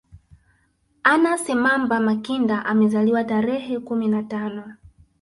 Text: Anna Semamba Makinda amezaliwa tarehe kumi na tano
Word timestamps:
Anna 1.03 1.37
Semamba 1.37 1.99
Makinda 1.99 2.63
amezaliwa 2.65 3.23
tarehe 3.23 3.79
kumi 3.79 4.07
na 4.07 4.23
tano 4.23 4.73